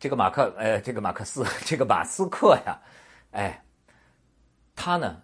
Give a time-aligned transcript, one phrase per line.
[0.00, 2.78] 这个马克，呃，这个马克思，这个马斯克呀，
[3.32, 3.60] 哎，
[4.76, 5.20] 他呢，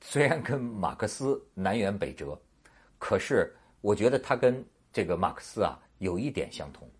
[0.00, 2.36] 虽然跟马克思南辕北辙，
[2.98, 6.90] 可是我觉得他跟这个马克思啊有一点相同，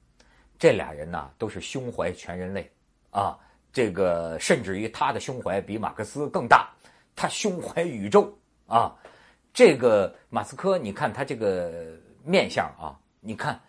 [0.56, 2.70] 这俩人呢都是胸怀全人类
[3.10, 3.36] 啊，
[3.72, 6.70] 这个甚至于他的胸怀比马克思更大，
[7.16, 8.32] 他胸怀宇宙
[8.66, 8.94] 啊。
[9.52, 13.60] 这个马斯克，你看他这个面相啊，你看。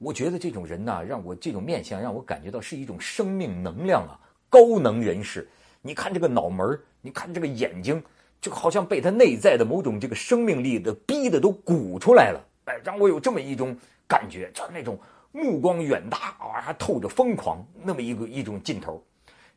[0.00, 4.16] 我觉得这种人呢，让我这种面相让我感觉到是一种生命能量啊，
[4.48, 5.46] 高能人士。
[5.82, 8.02] 你看这个脑门你看这个眼睛，
[8.40, 12.40] 就好像被他内在的某种这个生命力的逼的都鼓出来了。
[12.64, 13.76] 哎，让我有这么一种
[14.08, 14.98] 感觉，就是那种
[15.32, 19.04] 目光远大啊，还透着疯狂那么一个一种劲头。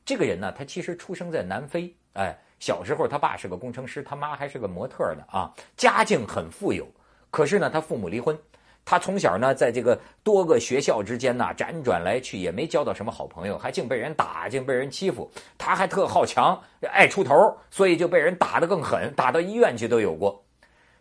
[0.03, 6.85] 这个人呢，他其实出生在南非，哎，小时候他爸是个工程师，他妈还是个模特呢啊，家境很富有。
[7.31, 8.37] 可是呢，他父母离婚。
[8.85, 15.31] 他从小呢，在这个多个学校之间呢辗转来去，也没交到什么好朋友，还净被人打，净被人欺负。
[15.57, 16.61] 他还特好强，
[16.91, 17.33] 爱出头，
[17.71, 20.43] 所以就被人打得更狠，打到医院去都有过。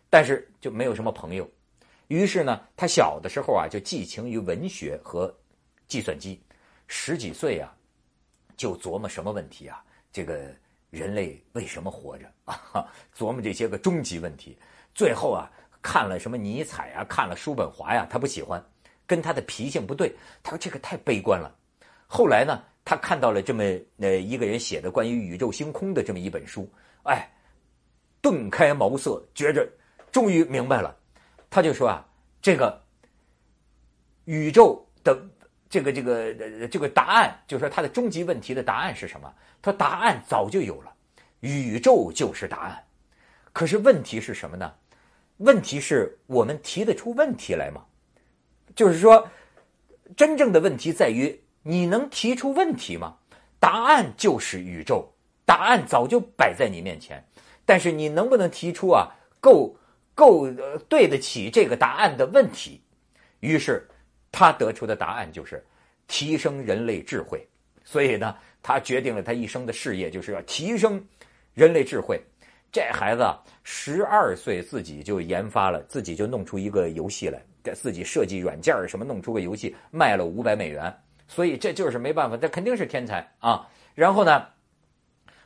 [0.09, 1.45] 但是就没有什么朋友。
[2.07, 5.33] 于是呢，他小的时候啊，就寄情于文学和
[5.85, 6.41] 计算机。
[6.87, 7.75] 十几岁啊，
[8.55, 9.83] 就琢磨什么问题啊？
[10.09, 10.39] 这个
[10.89, 12.87] 人类为什么活着啊？
[13.13, 14.57] 琢磨这些个终极问题。
[14.95, 15.51] 最后啊。
[15.83, 18.63] 看了什么尼采啊，看了叔本华呀，他不喜欢，
[19.05, 20.15] 跟他的脾性不对。
[20.41, 21.53] 他说这个太悲观了。
[22.07, 23.63] 后来呢，他看到了这么
[23.99, 26.67] 呃一个人写的关于宇宙星空的这么一本书，
[27.03, 27.29] 哎，
[28.21, 29.67] 顿开茅塞，觉着
[30.11, 30.95] 终于明白了。
[31.49, 32.07] 他就说啊，
[32.41, 32.81] 这个
[34.25, 35.21] 宇宙的
[35.69, 39.33] 这个这个这个答案，就是说他的终极问题的答案是什么？
[39.61, 40.93] 他答案早就有了，
[41.41, 42.83] 宇宙就是答案。
[43.51, 44.73] 可是问题是什么呢？
[45.37, 47.85] 问题是我们提得出问题来吗？
[48.75, 49.29] 就是说，
[50.15, 53.17] 真正的问题在于你能提出问题吗？
[53.59, 55.13] 答案就是宇宙，
[55.45, 57.23] 答案早就摆在你面前，
[57.65, 59.09] 但是你能不能提出啊
[59.39, 59.75] 够
[60.13, 60.47] 够
[60.89, 62.81] 对得起这个答案的问题？
[63.39, 63.87] 于是
[64.31, 65.65] 他得出的答案就是
[66.07, 67.47] 提升人类智慧，
[67.83, 71.03] 所以呢，他决定了他一生的事业就是要提升
[71.53, 72.21] 人类智慧。
[72.73, 73.23] 这孩子
[73.63, 80.91] 十二岁，自己就研发了，自己就弄出一个游戏来，给自己设计软件什么，弄出个游戏，卖了五百美元。
[81.27, 83.69] 所以这就是没办法，这肯定是天才啊。
[83.93, 84.47] 然后呢，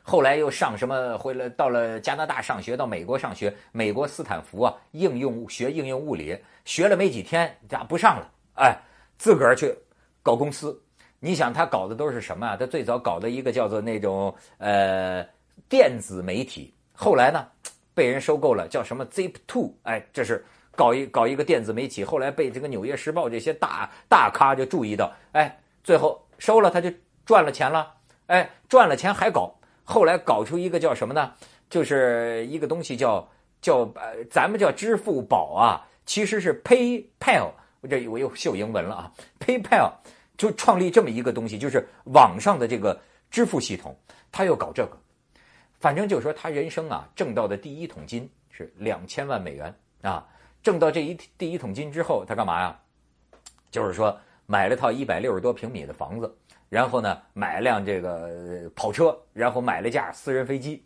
[0.02, 6.34] 后来又上什么，回来到了加拿大上学，到美国上学，美国斯坦福啊，应用学应用物理，
[6.64, 8.30] 学了没几天，咋不上了？
[8.54, 8.74] 哎，
[9.18, 9.76] 自个儿去
[10.22, 10.82] 搞公司。
[11.20, 12.56] 你想他搞的都是什么啊？
[12.56, 15.22] 他最早搞的一个叫做那种呃
[15.68, 16.72] 电子媒体。
[17.00, 17.46] 后来呢，
[17.94, 19.72] 被人收购了，叫什么 Zip Two？
[19.84, 20.44] 哎，这是
[20.74, 22.02] 搞一搞一个电子媒体。
[22.02, 26.90] 后来被这个《纽约时报》这些大大咖就注意到，哎，最后收了他就
[27.24, 27.94] 赚了钱了，
[28.26, 29.54] 哎，赚了钱还搞。
[29.84, 31.32] 后来搞出一个叫什么呢？
[31.70, 33.28] 就是一个东西叫
[33.62, 37.52] 叫呃，咱们叫支付宝啊，其实是 PayPal。
[37.80, 39.92] 我这我又秀英文了啊，PayPal
[40.36, 43.96] 就创立这么一个东西，就是网上的这个支付系统，
[44.32, 44.98] 他又搞这个。
[45.80, 49.72] 反正就是说，他人生啊挣到的第一桶金是两千万美元
[50.02, 50.26] 啊！
[50.60, 52.80] 挣到这一第一桶金之后，他干嘛呀？
[53.70, 56.36] 就是说买了套一百六十多平米的房子，
[56.68, 60.84] 然后呢买辆这个跑车，然后买了架私人飞机，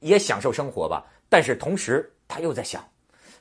[0.00, 1.06] 也享受生活吧。
[1.30, 2.86] 但是同时他又在想，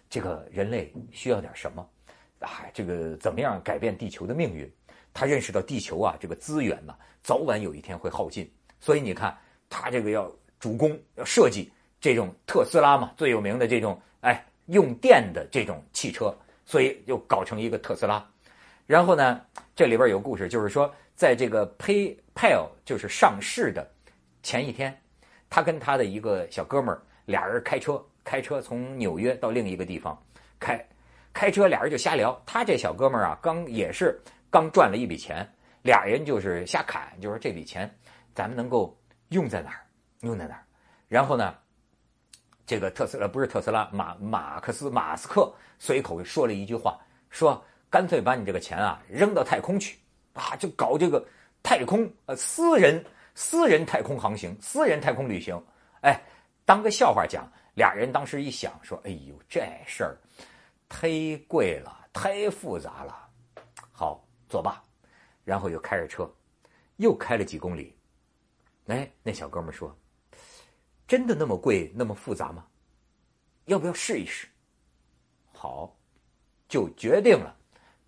[0.10, 1.86] 这个人类需要点什么？
[2.40, 4.72] 啊，这个怎么样改变地球的命运？
[5.14, 8.50] 他认识到地球啊这个资源呢，早晚有一天会耗尽。
[8.80, 9.38] 所以你看
[9.70, 10.32] 他这个要。
[10.62, 16.34] 主攻要设计这种特斯拉嘛，最有名的这种哎用电的这种汽车，
[16.66, 18.26] 所以就搞成一个特斯拉。
[18.86, 19.42] 然后呢，
[19.76, 23.90] 这里边有故事，就是说在这个 PayPal 就是上市的
[24.44, 24.96] 前一天，
[25.50, 30.18] 他跟他的一个小哥们儿俩人开车，开车从纽约到另一个地方
[30.60, 30.86] 开，
[31.34, 32.40] 开车俩人就瞎聊。
[32.46, 34.20] 他这小哥们儿啊，刚也是
[34.52, 35.48] 刚赚了一笔钱，
[35.82, 37.90] 俩人就是瞎侃，就说这笔钱
[38.36, 38.96] 咱们能够
[39.30, 39.82] 用在哪儿。
[40.22, 40.64] 用在那儿，
[41.08, 41.56] 然后呢，
[42.66, 49.98] 这个特斯拉不是特斯拉，马马克思马斯克随口说了一句话，说干脆把你这个钱啊扔到太空去，
[50.34, 51.26] 啊，就搞这个
[51.64, 53.04] 太空呃私人
[53.36, 55.62] 私人太空航行，私人太空旅行，
[56.02, 56.22] 哎，
[56.66, 57.48] 当个笑话讲。
[57.74, 60.18] 俩人当时一想说，哎呦，这事儿
[60.90, 63.30] 忒贵了，太复杂了，
[63.94, 64.84] 好作罢。
[65.46, 66.30] 然后又开着车，
[66.98, 67.98] 又开了几公里，
[68.88, 69.98] 哎，那小哥们说。
[71.12, 72.66] 真的那么贵，那么复杂吗？
[73.66, 74.48] 要不要试一试？
[75.52, 75.94] 好，
[76.70, 77.54] 就决定了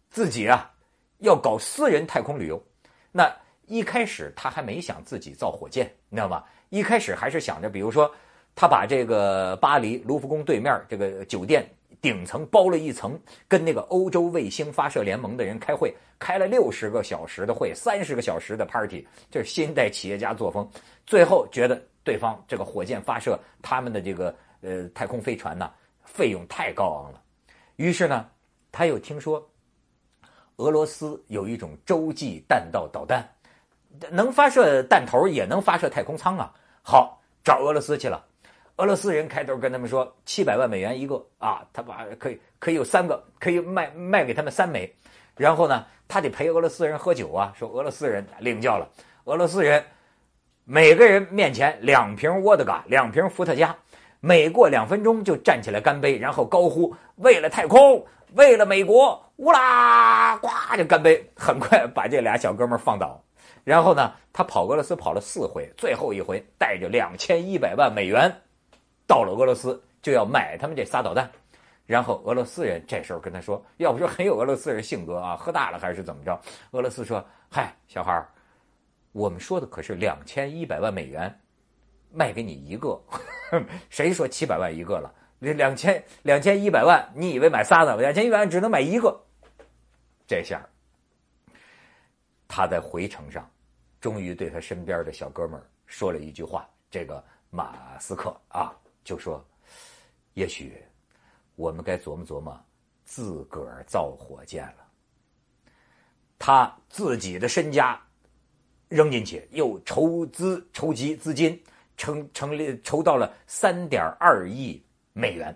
[0.09, 0.73] 自己啊
[1.17, 2.65] 要搞私人太空旅游。
[3.11, 3.29] 那
[3.65, 6.45] 一开始他还没想自己造火箭，你知道吗？
[6.69, 8.09] 一开始还是想着，比如说，
[8.55, 11.69] 他把这个巴黎卢浮宫对面这个酒店
[12.03, 13.17] 顶层包了一层，
[13.47, 20.69] 跟那个欧洲卫星发射联盟的人开会，开了六十个小时的会，三十个小时的 party，这是新一代企业家作风。
[21.07, 25.71] 最后觉得对方这个火箭发射他们的这个呃太空飞船呢，
[26.03, 27.21] 费用太高昂了，
[27.77, 28.29] 于是呢，
[28.69, 29.49] 他又听说。
[30.57, 33.27] 俄罗斯有一种洲际弹道导弹，
[34.11, 36.53] 能发射弹头，也能发射太空舱啊！
[36.83, 38.23] 好，找俄罗斯去了。
[38.77, 44.91] 俄罗斯人开头跟他们说，七百万美元一个啊，他把可以可以有三个，可以卖卖给他们三枚。
[45.37, 47.53] 然后呢，他得陪俄罗斯人喝酒啊。
[47.55, 48.89] 说俄罗斯人领教了，
[49.25, 49.83] 俄罗斯人
[50.63, 53.75] 每个人面前两瓶沃德嘎，两瓶伏特加，
[54.19, 58.03] 每过两分钟就站起来干杯，然后高呼为了太空。
[58.33, 63.23] 为了美国，乌拉呱就干杯，很快把这俩小哥们放倒。
[63.63, 68.35] 然后呢，他跑俄罗斯跑了四回，最后一回带着两千一百万美元
[69.07, 71.29] 到了俄罗斯，就要买他们这仨导弹。
[71.85, 76.39] 然后俄罗斯人这时候跟他说：“要不说很有俄罗斯人性格啊，喝大了还是怎么着？”
[76.71, 78.29] 俄罗斯说：“嗨，小孩儿，
[79.11, 81.37] 我们说的可是两千一百万美元，
[82.11, 82.97] 卖给你一个，
[83.89, 87.97] 谁说七百万一个了？”两千两千一百万，你以为买仨呢？
[87.97, 89.21] 两千一百万只能买一个。
[90.25, 90.65] 这下，
[92.47, 93.45] 他在回程上，
[93.99, 98.73] 终于对他身边的小哥们说了一句话：“这个马斯克啊，
[99.03, 99.43] 就说，
[100.33, 100.81] 也许
[101.55, 102.59] 我们该琢磨琢磨，
[103.03, 104.87] 自个儿造火箭了。
[106.39, 108.01] 他自己的身家
[108.89, 111.61] 扔进去，又筹资筹集资金，
[111.97, 114.81] 成成立筹到了三点二亿。”
[115.15, 115.55] 美元，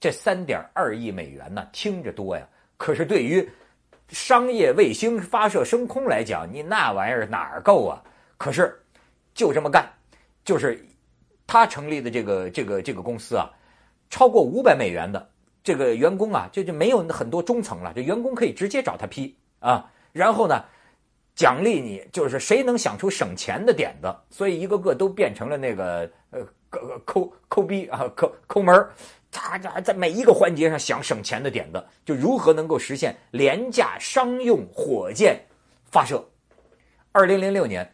[0.00, 2.44] 这三点二亿美元呢，听着多呀，
[2.76, 3.48] 可是对于
[4.08, 8.02] 商业卫星发射升空来讲，你那玩意儿哪儿够啊？
[8.36, 8.76] 可是
[9.32, 9.88] 就这么干，
[10.44, 10.84] 就是
[11.50, 13.50] 他成立的这个这个这个公司啊，
[14.08, 15.28] 超过五百美元的
[15.64, 20.64] 这个员工啊，就就没有很多中层了，这员工可以直接找他批啊，然后呢，
[21.34, 26.46] 奖励你就是谁能想出省钱的点子，所以一个个都变成了那个呃。
[27.04, 28.88] 抠抠逼啊，抠抠门
[29.28, 35.44] 他他在每一个环节上想省钱的点子，就如何能够实现廉价商用火箭
[35.90, 36.24] 发射。
[37.10, 37.92] 二零零六年，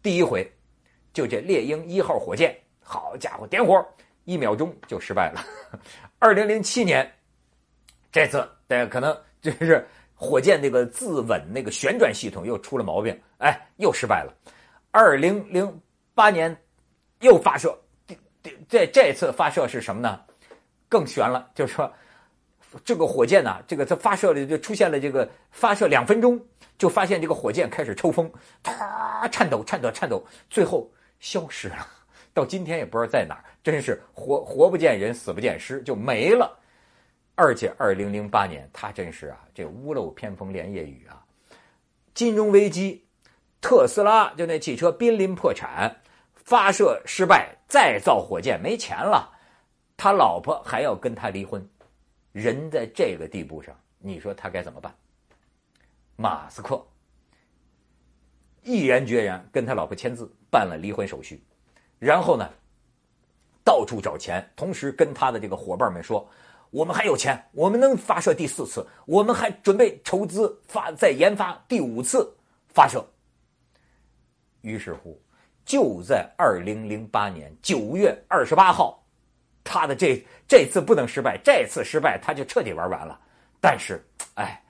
[0.00, 0.48] 第一回，
[1.12, 2.56] 就这猎鹰一号火箭，
[2.88, 3.84] 好家伙，点火
[4.22, 5.44] 一秒钟就失败了。
[6.20, 7.12] 二零零七年，
[8.12, 9.84] 这次大家可能就是
[10.14, 14.32] 火箭那个自稳那个旋转系统又出了毛病，哎，又失败了。
[14.92, 15.82] 二零零
[16.14, 16.56] 八年
[17.20, 17.76] 又发射。
[18.68, 20.20] 这这次发射是什么呢？
[20.88, 21.92] 更悬了，就是说，
[22.84, 26.40] 这个火箭呢，这个它发射了就出现了这个发射两分钟，
[26.78, 28.30] 就发现这个火箭开始抽风，
[28.62, 31.84] 它颤抖颤抖颤抖，最后消失了。
[32.36, 36.54] 到今天也不知道在哪儿，真是活活不见人，死不见尸，就没了。
[37.34, 41.24] 而且二零零八年，他真是啊，这屋漏偏逢连夜雨啊，
[42.12, 43.06] 金融危机，
[43.62, 45.96] 特斯拉就那汽车濒临破产。
[46.34, 49.32] 发射失败，再造火箭没钱了，
[49.96, 51.66] 他老婆还要跟他离婚，
[52.32, 54.94] 人在这个地步上，你说他该怎么办？
[56.16, 56.86] 马斯克
[58.62, 61.42] 毅然决然跟他老婆签字办了离婚手续，
[61.98, 62.48] 然后呢，
[63.64, 66.28] 到处找钱，同时跟他的这个伙伴们说
[66.70, 72.34] ：“我们还有钱，我们能发射第四次，我们还准备筹资发再研发第五次
[72.68, 73.04] 发射。”
[74.62, 75.20] 于是乎。
[75.64, 79.04] 就在二零零八年九月二十八号，
[79.64, 83.20] 他的这这次不能失败，这次失败他就彻底玩完了。
[83.60, 84.00] 但是，
[84.34, 84.62] 哎，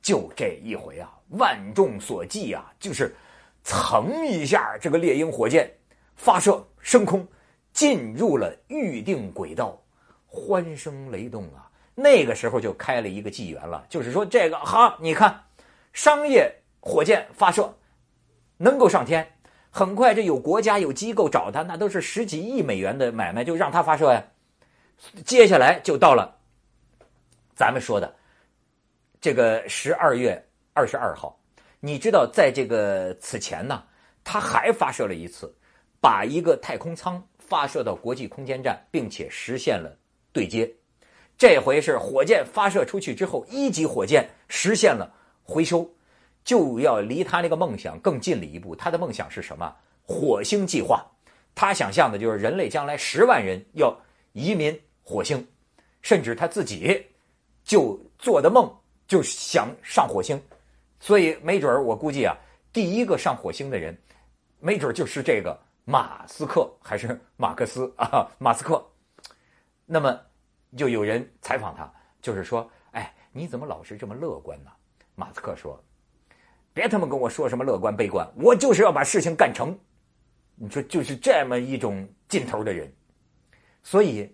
[0.00, 3.14] 就这一回啊，万众所忌啊，就是
[3.62, 5.70] 蹭一下，这个猎鹰火箭
[6.20, 7.26] 发射升空，
[7.72, 9.82] 进入了预定轨道，
[10.26, 11.70] 欢声雷动啊！
[11.94, 15.44] 那个时候就开了一个纪元了，就是说这个哈，你看，
[15.94, 17.74] 商业火箭发射
[18.58, 19.26] 能够上天。
[19.70, 24.22] 很快，这有国家有机构找他，那都是十几亿美元的买卖，就让他发射呀。
[25.24, 26.36] 接下来就到了
[27.54, 28.14] 咱们说的
[29.22, 31.40] 这个十二月二十二号，
[31.80, 33.82] 你知道，在这个此前呢，
[34.22, 35.54] 他还发射了一次，
[36.00, 39.96] 把一个太空舱发射到国际空间站，并且实现了
[40.32, 40.70] 对接。
[41.36, 45.88] 这回是火箭发射出去之后，一级火箭实现了回收。
[46.42, 48.74] 就要离他那个梦想更近了一步。
[48.74, 49.76] 他的梦想是什么？
[50.02, 51.06] 火星计划。
[51.54, 53.94] 他想象的就是人类将来十万人要
[54.32, 55.46] 移民火星，
[56.00, 57.06] 甚至他自己
[57.62, 58.74] 就做的梦
[59.06, 60.40] 就想上火星。
[60.98, 62.34] 所以没准儿，我估计啊，
[62.72, 63.96] 第一个上火星的人，
[64.60, 65.58] 没准儿就是这个
[65.90, 68.30] 马斯克还是马克思 啊？
[68.38, 68.80] 马斯克。
[69.84, 70.16] 那么
[70.76, 71.92] 就有人采访他，
[72.22, 74.70] 就是说，哎，你怎么老是这么乐观呢？
[75.16, 75.82] 马斯克说
[76.72, 79.76] ：“别他妈跟我说什么乐观悲观，我就是要把事情干成。”
[80.54, 82.92] 你说就是这么一种劲头的人，
[83.82, 84.32] 所以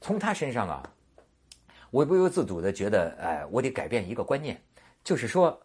[0.00, 0.82] 从他身上啊，
[1.90, 4.58] 我不由自主的觉得，哎，我得改变一个观念，
[5.02, 5.60] 就是说，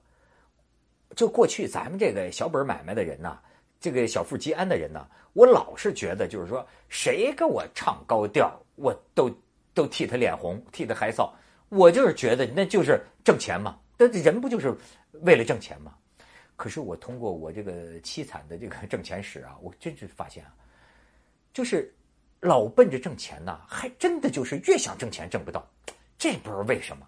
[1.15, 3.39] 就过去咱们这个小本买卖的人呐，
[3.79, 9.31] 这个小富即安的人呢，我老是觉得，就是说，谁跟我唱高调，我都
[9.73, 11.31] 都替他脸红，替他害臊。
[11.69, 14.75] 我就是觉得，那就是挣钱嘛，那人不就是
[15.21, 15.95] 为了挣钱吗？
[16.55, 20.53] 可是我通过我这个凄惨的这个挣钱史啊，我真是发现啊，
[21.53, 21.93] 就是
[22.41, 25.65] 老奔着挣钱呢，还真的就是越想挣钱挣不到，
[26.17, 27.07] 这不知道为什么。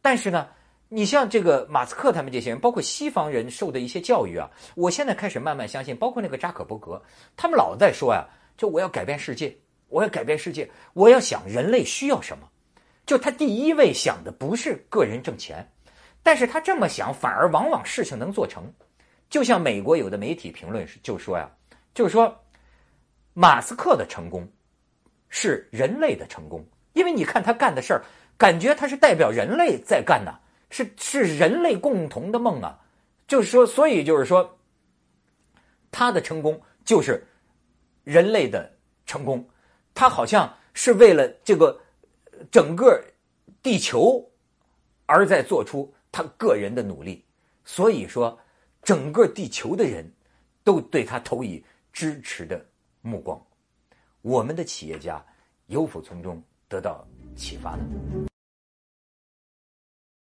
[0.00, 0.48] 但是呢，
[0.88, 7.02] 你像这个马斯克他们这些人，包括西方人受的一些教育啊，我现在开始慢慢相信，包括那个扎克伯格，
[7.36, 8.24] 他们老在说呀，
[8.56, 9.56] 就我要改变世界，
[9.88, 12.48] 我要改变世界，我要想人类需要什么，
[13.06, 15.68] 就他第一位想的不是个人挣钱，
[16.22, 18.72] 但是他这么想，反而往往事情能做成。
[19.28, 21.50] 就像美国有的媒体评论就说呀，
[21.92, 22.40] 就是说，
[23.32, 24.48] 马斯克的成功
[25.28, 28.04] 是人类的成功，因为你看他干的事儿，
[28.36, 30.38] 感觉他是代表人类在干呐，
[30.74, 32.80] 是是人类共同的梦啊。
[33.28, 34.58] 就是说，所以就是说，
[35.92, 37.24] 他的成功就是
[38.02, 38.70] 人类的
[39.06, 39.48] 成功，
[39.94, 41.80] 他好像是为了这个
[42.50, 43.00] 整个
[43.62, 44.28] 地球
[45.06, 47.24] 而在做出他个人的努力，
[47.64, 48.36] 所以说。
[48.84, 50.04] 整个地球的人
[50.62, 52.62] 都对他投以支持的
[53.00, 53.42] 目光，
[54.20, 55.24] 我们的企业家
[55.68, 57.02] 有否从中得到
[57.34, 58.33] 启发呢？